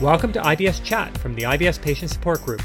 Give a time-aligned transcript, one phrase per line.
[0.00, 2.62] Welcome to IBS Chat from the IBS Patient Support Group.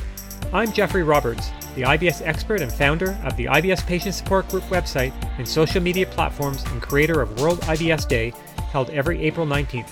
[0.51, 5.13] I'm Jeffrey Roberts, the IBS expert and founder of the IBS Patient Support Group website
[5.37, 8.33] and social media platforms and creator of World IBS Day,
[8.71, 9.91] held every April 19th.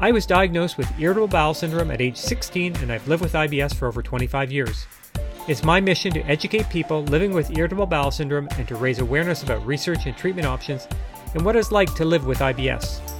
[0.00, 3.72] I was diagnosed with irritable bowel syndrome at age 16 and I've lived with IBS
[3.72, 4.88] for over 25 years.
[5.46, 9.44] It's my mission to educate people living with irritable bowel syndrome and to raise awareness
[9.44, 10.88] about research and treatment options
[11.34, 13.15] and what it's like to live with IBS.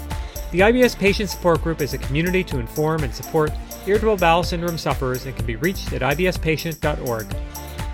[0.52, 3.50] The IBS Patient Support Group is a community to inform and support
[3.84, 7.26] irritable bowel syndrome sufferers and can be reached at ibspatient.org.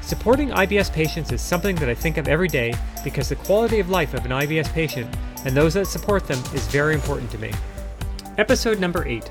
[0.02, 3.88] Supporting IBS patients is something that I think of every day because the quality of
[3.88, 5.12] life of an IBS patient
[5.46, 7.52] and those that support them is very important to me.
[8.36, 9.30] Episode number 8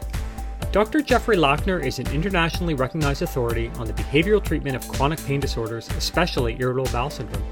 [0.72, 1.02] Dr.
[1.02, 5.88] Jeffrey Lackner is an internationally recognized authority on the behavioral treatment of chronic pain disorders,
[5.90, 7.44] especially irritable bowel syndrome.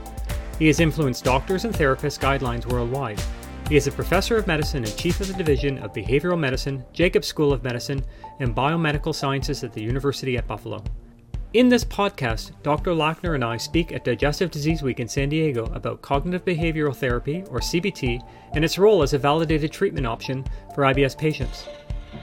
[0.58, 3.22] He has influenced doctors and therapists' guidelines worldwide
[3.70, 7.28] he is a professor of medicine and chief of the Division of Behavioral Medicine, Jacobs
[7.28, 8.04] School of Medicine,
[8.40, 10.84] and Biomedical Sciences at the University at Buffalo.
[11.54, 12.94] In this podcast, Dr.
[12.94, 17.44] Lackner and I speak at Digestive Disease Week in San Diego about cognitive behavioral therapy,
[17.52, 21.68] or CBT, and its role as a validated treatment option for IBS patients.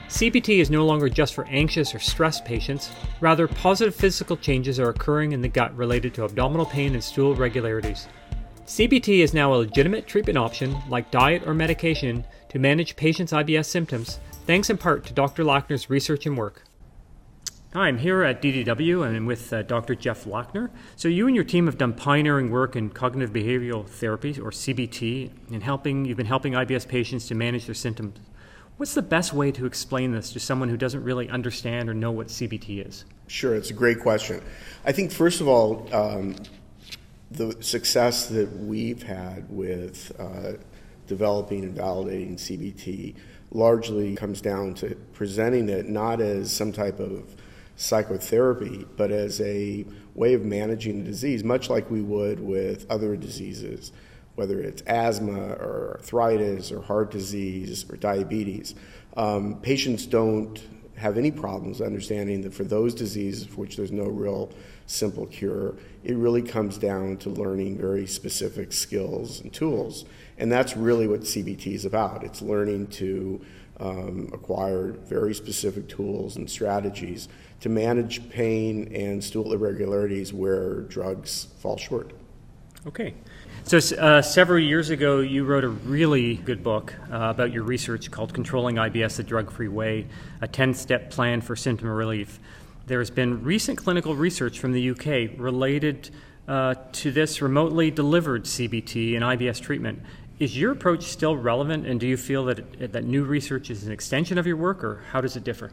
[0.09, 4.89] CBT is no longer just for anxious or stressed patients, rather, positive physical changes are
[4.89, 8.09] occurring in the gut related to abdominal pain and stool irregularities.
[8.67, 13.63] CBT is now a legitimate treatment option, like diet or medication, to manage patients' IBS
[13.63, 15.45] symptoms, thanks in part to Dr.
[15.45, 16.63] Lackner's research and work.
[17.73, 19.95] Hi, I'm here at DDW and I'm with uh, Dr.
[19.95, 20.69] Jeff Lackner.
[20.97, 25.31] So, you and your team have done pioneering work in cognitive behavioral therapy, or CBT,
[25.53, 28.19] and helping, you've been helping IBS patients to manage their symptoms.
[28.75, 32.11] What's the best way to explain this to someone who doesn't really understand or know
[32.11, 33.05] what CBT is?
[33.27, 34.41] Sure, it's a great question.
[34.85, 36.35] I think, first of all, um,
[37.31, 40.53] the success that we've had with uh,
[41.07, 43.15] developing and validating CBT
[43.51, 47.35] largely comes down to presenting it not as some type of
[47.75, 49.85] psychotherapy, but as a
[50.15, 53.91] way of managing the disease, much like we would with other diseases,
[54.35, 58.73] whether it's asthma or arthritis or heart disease or diabetes.
[59.15, 60.61] Um, patients don't
[60.97, 64.51] have any problems understanding that for those diseases for which there's no real
[64.87, 70.05] simple cure, it really comes down to learning very specific skills and tools.
[70.39, 72.23] And that's really what CBT is about.
[72.23, 73.41] It's learning to
[73.79, 77.29] um, acquire very specific tools and strategies
[77.59, 82.11] to manage pain and stool irregularities where drugs fall short.
[82.87, 83.13] Okay.
[83.67, 88.09] So, uh, several years ago, you wrote a really good book uh, about your research
[88.09, 90.07] called Controlling IBS the Drug Free Way
[90.39, 92.39] A 10 Step Plan for Symptom Relief.
[92.85, 96.11] There has been recent clinical research from the UK related
[96.47, 100.01] uh, to this remotely delivered CBT and IBS treatment.
[100.39, 103.91] Is your approach still relevant, and do you feel that, that new research is an
[103.91, 105.71] extension of your work, or how does it differ?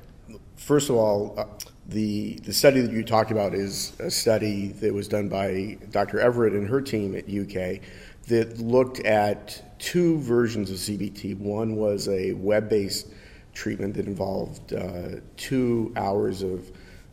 [0.56, 1.44] First of all, uh,
[1.88, 6.18] the, the study that you talked about is a study that was done by Dr.
[6.18, 7.80] Everitt and her team at UK
[8.28, 11.38] that looked at two versions of CBT.
[11.38, 13.08] One was a web based
[13.52, 16.70] treatment that involved uh, two hours of,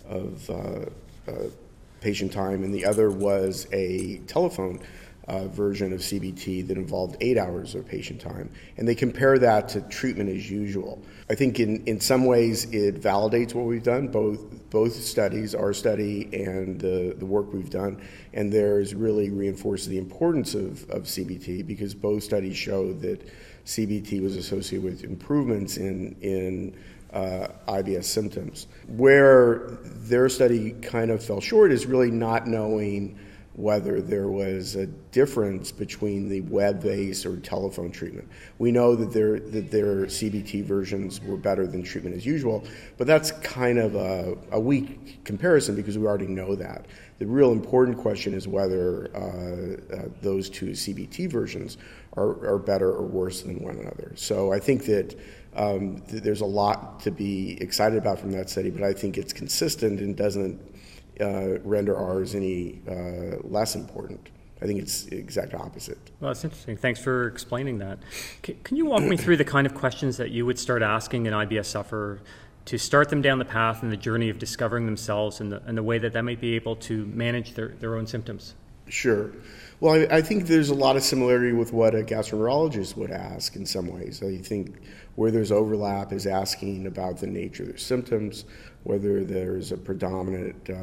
[0.07, 0.85] of uh,
[1.27, 1.33] uh,
[1.99, 4.79] patient time, and the other was a telephone
[5.27, 8.49] uh, version of CBT that involved eight hours of patient time.
[8.77, 11.01] And they compare that to treatment as usual.
[11.29, 15.73] I think in, in some ways it validates what we've done, both, both studies, our
[15.73, 18.01] study and the, the work we've done.
[18.33, 23.21] And there's really reinforced the importance of, of CBT because both studies show that
[23.65, 26.75] CBT was associated with improvements in, in
[27.13, 28.67] uh, IBS symptoms.
[28.87, 33.19] Where their study kind of fell short is really not knowing
[33.53, 38.27] whether there was a difference between the web-based or telephone treatment.
[38.59, 42.63] We know that their that their CBT versions were better than treatment as usual,
[42.97, 46.85] but that's kind of a, a weak comparison because we already know that.
[47.19, 51.77] The real important question is whether uh, uh, those two CBT versions
[52.13, 54.13] are, are better or worse than one another.
[54.15, 55.19] So I think that.
[55.53, 59.17] Um, th- there's a lot to be excited about from that study, but I think
[59.17, 60.61] it's consistent and doesn't
[61.19, 64.29] uh, render ours any uh, less important.
[64.61, 65.97] I think it's the exact opposite.
[66.19, 66.77] Well, that's interesting.
[66.77, 67.97] Thanks for explaining that.
[68.45, 71.27] C- can you walk me through the kind of questions that you would start asking
[71.27, 72.21] an IBS sufferer
[72.65, 75.75] to start them down the path and the journey of discovering themselves and the, and
[75.75, 78.53] the way that they might be able to manage their, their own symptoms?
[78.91, 79.31] Sure.
[79.79, 83.55] Well, I, I, think there's a lot of similarity with what a gastroenterologist would ask
[83.55, 84.21] in some ways.
[84.21, 84.81] I think
[85.15, 88.43] where there's overlap is asking about the nature of their symptoms,
[88.83, 90.73] whether there's a predominant, uh,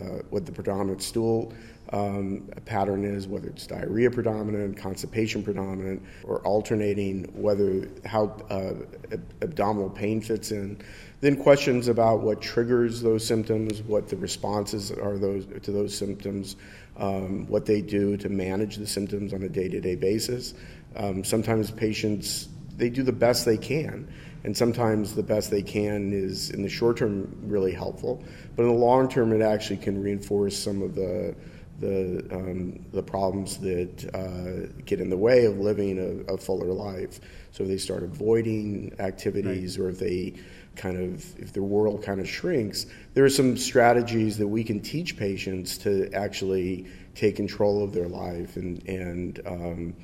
[0.00, 1.52] uh, what the predominant stool
[1.90, 8.74] um, a pattern is, whether it's diarrhea predominant, constipation predominant, or alternating, whether how uh,
[9.42, 10.80] abdominal pain fits in.
[11.20, 16.56] Then questions about what triggers those symptoms, what the responses are those to those symptoms,
[16.96, 20.54] um, what they do to manage the symptoms on a day-to-day basis.
[20.96, 24.08] Um, sometimes patients they do the best they can,
[24.44, 28.24] and sometimes the best they can is in the short term really helpful,
[28.56, 31.34] but in the long term it actually can reinforce some of the
[31.82, 36.72] the um, the problems that uh, get in the way of living a, a, fuller
[36.72, 37.20] life.
[37.50, 39.86] So if they start avoiding activities, right.
[39.86, 40.34] or if they
[40.76, 44.80] kind of if their world kind of shrinks, there are some strategies that we can
[44.80, 49.94] teach patients to actually take control of their life and and um,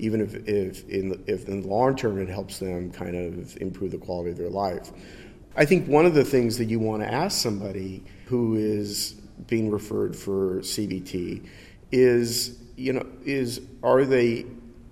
[0.00, 3.56] even if, if in the, if in the long term it helps them kind of
[3.58, 4.90] improve the quality of their life.
[5.56, 9.14] I think one of the things that you want to ask somebody who is
[9.46, 11.46] being referred for CBT
[11.90, 14.44] is you know is are they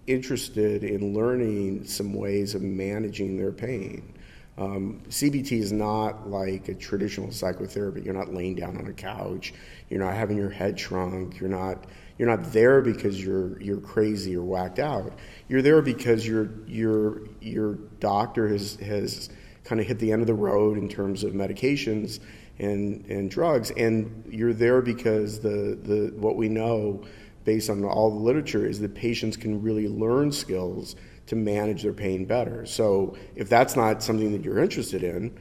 [0.06, 4.14] interested in learning some ways of managing their pain
[4.58, 8.00] um, CBT is not like a traditional psychotherapy.
[8.02, 9.52] You're not laying down on a couch.
[9.90, 11.38] You're not having your head shrunk.
[11.38, 11.84] You're not
[12.18, 15.12] you're not there because you're you're crazy or whacked out.
[15.48, 19.28] You're there because your your your doctor has has
[19.64, 22.20] kind of hit the end of the road in terms of medications
[22.58, 27.04] and and drugs, and you're there because the the what we know
[27.44, 31.92] based on all the literature is that patients can really learn skills to manage their
[31.92, 32.66] pain better.
[32.66, 35.36] So if that's not something that you're interested in,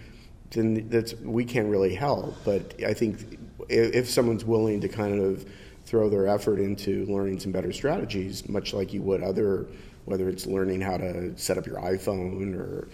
[0.52, 2.36] then that's we can't really help.
[2.44, 3.40] But I think
[3.70, 5.46] if someone's willing to kind of
[5.86, 9.68] throw their effort into learning some better strategies, much like you would other,
[10.06, 12.88] whether it's learning how to set up your iPhone or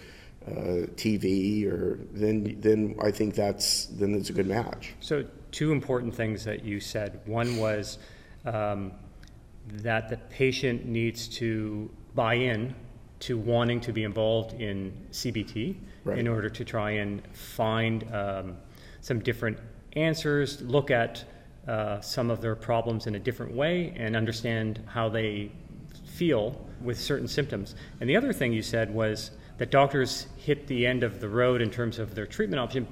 [0.46, 4.94] uh, TV, or then then I think that's then it's a good match.
[5.00, 7.20] So two important things that you said.
[7.26, 7.98] One was
[8.44, 8.92] um,
[9.66, 12.74] that the patient needs to buy in
[13.20, 16.18] to wanting to be involved in CBT right.
[16.18, 18.56] in order to try and find um,
[19.00, 19.58] some different
[19.92, 21.24] answers, look at
[21.68, 25.52] uh, some of their problems in a different way, and understand how they
[26.04, 27.76] feel with certain symptoms.
[28.00, 31.60] And the other thing you said was that doctors hit the end of the road
[31.60, 32.86] in terms of their treatment option.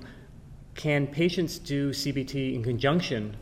[0.75, 3.37] Can patients do CBT in conjunction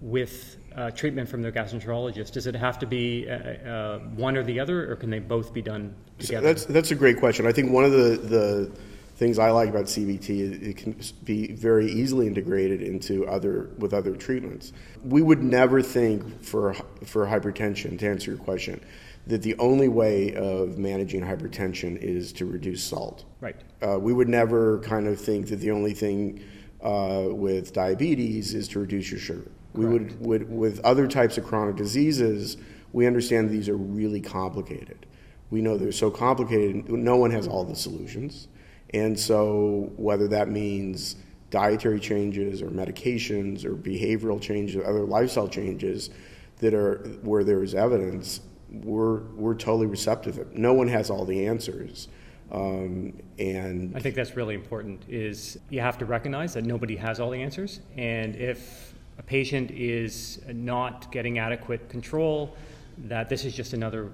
[0.00, 2.32] with uh, treatment from their gastroenterologist?
[2.32, 5.54] Does it have to be uh, uh, one or the other, or can they both
[5.54, 6.46] be done together?
[6.46, 7.46] That's that's a great question.
[7.46, 8.72] I think one of the the
[9.16, 13.94] things I like about CBT is it can be very easily integrated into other with
[13.94, 14.72] other treatments.
[15.04, 16.74] We would never think for
[17.04, 18.84] for hypertension to answer your question
[19.26, 23.24] that the only way of managing hypertension is to reduce salt.
[23.40, 23.56] Right.
[23.82, 26.42] Uh, we would never kind of think that the only thing
[26.82, 29.50] uh, with diabetes is to reduce your sugar.
[29.72, 32.58] We would, would, with other types of chronic diseases,
[32.92, 35.06] we understand these are really complicated.
[35.50, 38.48] We know they're so complicated, no one has all the solutions.
[38.92, 41.16] And so, whether that means
[41.50, 46.10] dietary changes or medications or behavioral changes or other lifestyle changes
[46.58, 50.54] that are where there is evidence, we're, we're totally receptive.
[50.54, 52.08] No one has all the answers.
[52.52, 57.18] Um, and I think that's really important is you have to recognize that nobody has
[57.18, 57.80] all the answers.
[57.96, 62.56] And if a patient is not getting adequate control,
[62.98, 64.10] that this is just another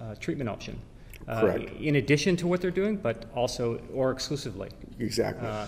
[0.00, 0.78] uh, treatment option.
[1.26, 1.80] Uh, Correct.
[1.80, 4.70] In addition to what they're doing, but also or exclusively.
[4.98, 5.46] Exactly.
[5.46, 5.66] Uh,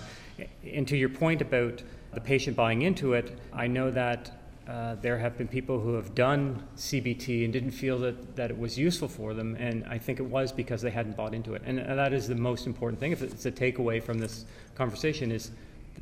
[0.72, 1.82] and to your point about
[2.14, 4.41] the patient buying into it, I know that
[4.72, 8.58] uh, there have been people who have done CBT and didn't feel that, that it
[8.58, 11.60] was useful for them, and I think it was because they hadn't bought into it.
[11.66, 13.12] And that is the most important thing.
[13.12, 15.50] If it's a takeaway from this conversation, is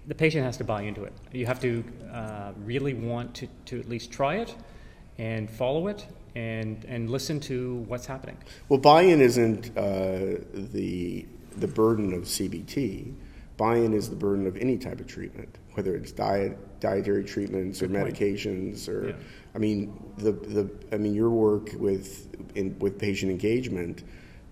[0.06, 1.12] the patient has to buy into it.
[1.32, 4.54] You have to uh, really want to, to at least try it
[5.18, 8.36] and follow it and, and listen to what's happening.
[8.68, 13.14] Well, buy-in isn't uh, the, the burden of CBT.
[13.60, 17.90] Buy-in is the burden of any type of treatment, whether it's diet, dietary treatments Good
[17.90, 18.14] or point.
[18.14, 19.14] medications, or yeah.
[19.54, 24.04] I mean, the, the I mean, your work with in, with patient engagement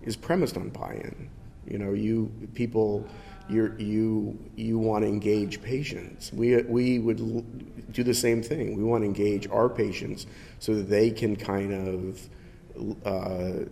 [0.03, 1.27] is premised on buy-in.
[1.67, 3.07] You know, you people
[3.49, 6.31] you you you want to engage patients.
[6.31, 8.77] We we would do the same thing.
[8.77, 10.27] We want to engage our patients
[10.59, 12.29] so that they can kind of
[13.03, 13.65] uh,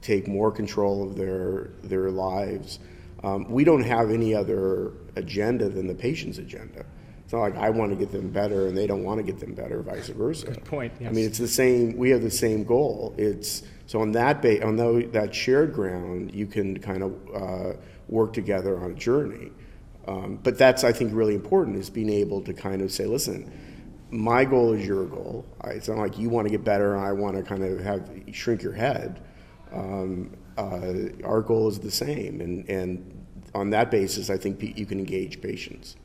[0.00, 2.78] take more control of their their lives.
[3.22, 6.84] Um, we don't have any other agenda than the patient's agenda.
[7.24, 9.38] It's not like I want to get them better and they don't want to get
[9.38, 10.46] them better, vice versa.
[10.46, 10.94] Good point.
[10.98, 11.10] Yes.
[11.10, 11.96] I mean, it's the same.
[11.96, 13.14] We have the same goal.
[13.18, 17.76] It's so on that ba- on the, that shared ground, you can kind of uh,
[18.08, 19.50] work together on a journey.
[20.06, 23.52] Um, but that's I think really important is being able to kind of say, listen,
[24.10, 25.44] my goal is your goal.
[25.60, 27.78] I, it's not like you want to get better and I want to kind of
[27.80, 29.20] have shrink your head.
[29.70, 34.86] Um, uh, our goal is the same, and and on that basis, I think you
[34.86, 35.96] can engage patients.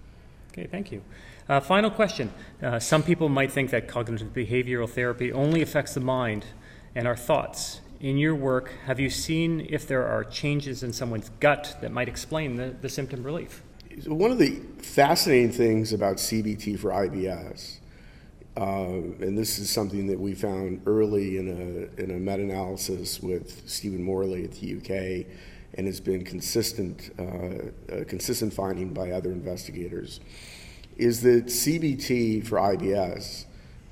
[0.51, 1.01] Okay, thank you.
[1.50, 2.31] Uh, final question.
[2.62, 6.45] Uh, some people might think that cognitive behavioral therapy only affects the mind
[6.95, 7.81] and our thoughts.
[8.00, 12.07] In your work, have you seen if there are changes in someone's gut that might
[12.07, 13.63] explain the, the symptom relief?
[14.05, 17.79] One of the fascinating things about CBT for IBS,
[18.55, 23.67] and this is something that we found early in a, in a meta analysis with
[23.67, 25.25] Stephen Morley at the UK,
[25.75, 30.19] and has been consistent, uh, a consistent finding by other investigators,
[30.98, 33.45] is that CBT for IBS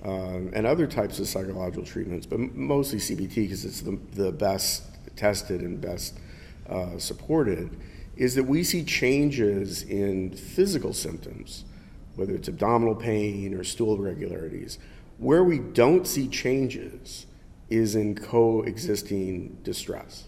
[0.03, 4.83] um, and other types of psychological treatments, but mostly CBT because it's the, the best
[5.15, 6.19] tested and best
[6.69, 7.75] uh, supported,
[8.15, 11.65] is that we see changes in physical symptoms,
[12.15, 14.77] whether it's abdominal pain or stool irregularities.
[15.17, 17.25] Where we don't see changes
[17.69, 20.25] is in coexisting distress.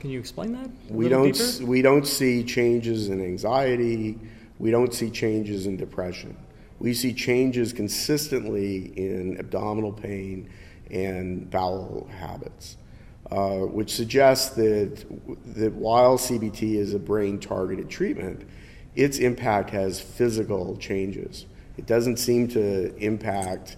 [0.00, 0.70] Can you explain that?
[0.88, 4.18] we don't we don't see changes in anxiety.
[4.58, 6.36] We don't see changes in depression.
[6.78, 10.50] We see changes consistently in abdominal pain
[10.90, 12.76] and bowel habits,
[13.30, 15.04] uh, which suggests that
[15.54, 18.44] that while CBT is a brain targeted treatment,
[18.94, 21.46] its impact has physical changes.
[21.76, 23.76] It doesn't seem to impact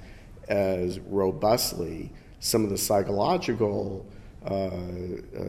[0.48, 4.04] as robustly some of the psychological
[4.44, 4.70] uh, uh,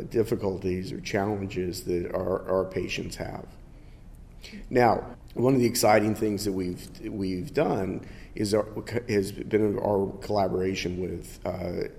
[0.09, 3.45] difficulties or challenges that our, our patients have.
[4.69, 8.65] Now, one of the exciting things that we've we've done is our,
[9.09, 11.89] has been our collaboration with uh,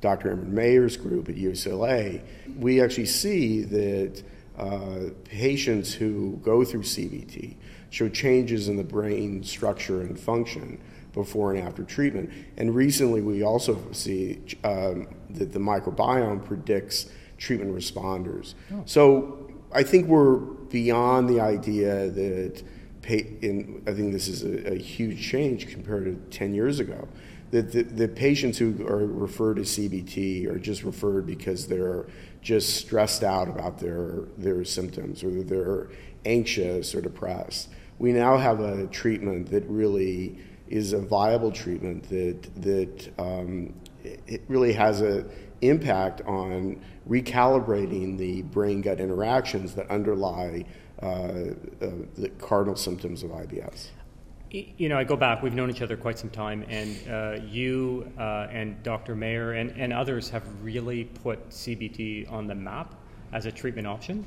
[0.00, 0.36] Dr.
[0.36, 2.22] Emeran Mayer's group at UCLA.
[2.58, 4.22] We actually see that
[4.58, 7.56] uh, patients who go through CBT
[7.90, 10.80] show changes in the brain structure and function
[11.12, 12.30] before and after treatment.
[12.56, 17.08] And recently, we also see um, that the microbiome predicts
[17.38, 18.54] treatment responders.
[18.72, 18.82] Oh.
[18.84, 22.62] So I think we're beyond the idea that,
[23.10, 27.08] in, I think this is a, a, huge change compared to 10 years ago.
[27.50, 32.06] That the, the patients who are referred to CBT are just referred because they're
[32.42, 35.88] just stressed out about their, their symptoms or they're
[36.24, 37.68] anxious or depressed.
[37.98, 44.42] We now have a treatment that really is a viable treatment that that um, it
[44.48, 45.30] really has an
[45.60, 50.64] impact on recalibrating the brain gut interactions that underlie
[51.04, 53.88] the cardinal symptoms of IBS.
[54.50, 58.08] You know, I go back, we've known each other quite some time, and uh, you
[58.16, 59.16] uh, and Dr.
[59.16, 62.94] Mayer and, and others have really put CBT on the map
[63.32, 64.24] as a treatment option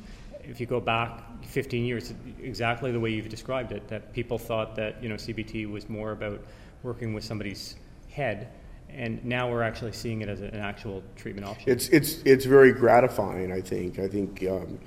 [0.47, 4.75] if you go back 15 years, exactly the way you've described it, that people thought
[4.75, 6.41] that you know CBT was more about
[6.83, 7.75] working with somebody's
[8.09, 8.49] head,
[8.89, 11.69] and now we're actually seeing it as an actual treatment option.
[11.69, 13.51] It's it's it's very gratifying.
[13.51, 13.99] I think.
[13.99, 14.43] I think.
[14.49, 14.79] Um,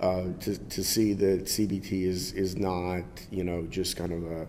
[0.00, 4.46] uh, to, to see that CBT is, is not, you know, just kind of a,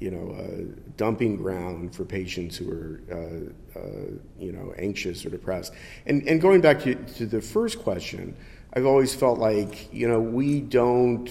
[0.00, 0.62] you know, a
[0.96, 3.82] dumping ground for patients who are, uh, uh,
[4.38, 5.72] you know, anxious or depressed.
[6.06, 8.36] And, and going back to, to the first question,
[8.72, 11.28] I've always felt like, you know, we don't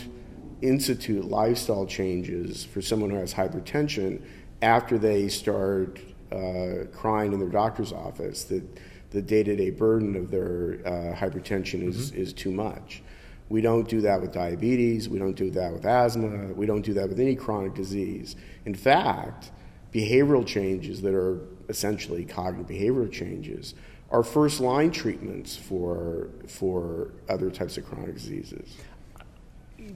[0.62, 4.22] institute lifestyle changes for someone who has hypertension
[4.62, 6.00] after they start
[6.32, 8.64] uh, crying in their doctor's office that
[9.12, 12.22] the day-to-day burden of their uh, hypertension is, mm-hmm.
[12.22, 13.02] is too much.
[13.50, 15.10] We don't do that with diabetes.
[15.10, 16.54] We don't do that with asthma.
[16.54, 18.36] We don't do that with any chronic disease.
[18.66, 19.52] In fact,
[19.92, 23.74] behavioral changes that are essentially cognitive behavioral changes
[24.12, 28.76] are first line treatments for, for other types of chronic diseases.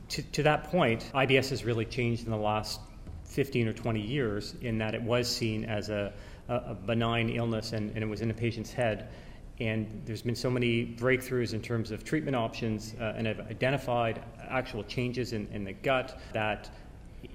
[0.09, 2.79] To, to that point, IBS has really changed in the last
[3.25, 6.13] 15 or 20 years in that it was seen as a,
[6.47, 9.09] a benign illness and, and, it was in a patient's head.
[9.59, 14.23] And there's been so many breakthroughs in terms of treatment options uh, and have identified
[14.49, 16.69] actual changes in, in the gut that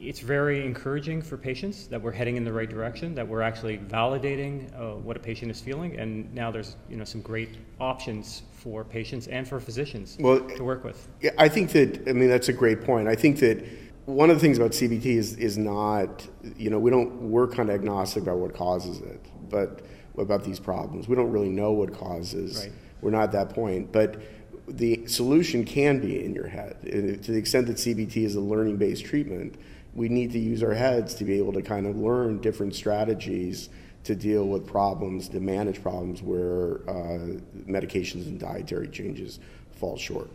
[0.00, 3.78] it's very encouraging for patients that we're heading in the right direction, that we're actually
[3.78, 8.42] validating uh, what a patient is feeling, and now there's you know some great options
[8.52, 11.08] for patients and for physicians well, to work with.
[11.20, 13.08] Yeah, I think that I mean that's a great point.
[13.08, 13.64] I think that
[14.04, 17.68] one of the things about CBT is is not you know we don't we're kind
[17.68, 19.82] of agnostic about what causes it, but
[20.18, 22.62] about these problems we don't really know what causes.
[22.62, 22.72] Right.
[23.00, 24.20] We're not at that point, but
[24.66, 28.76] the solution can be in your head to the extent that CBT is a learning
[28.76, 29.56] based treatment
[29.98, 33.68] we need to use our heads to be able to kind of learn different strategies
[34.04, 39.40] to deal with problems, to manage problems where uh, medications and dietary changes
[39.72, 40.30] fall short.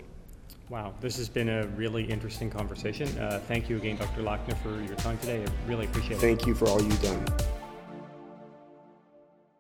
[0.69, 3.07] Wow, this has been a really interesting conversation.
[3.17, 4.21] Uh, thank you again, Dr.
[4.21, 5.43] Lackner, for your time today.
[5.43, 6.19] I really appreciate it.
[6.19, 7.25] Thank you for all you've done.